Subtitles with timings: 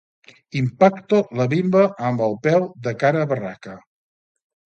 [0.59, 3.77] Impacto la bimba amb el peu, de cara a barraca.